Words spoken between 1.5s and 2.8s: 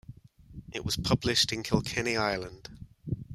in Kilkenny, Ireland.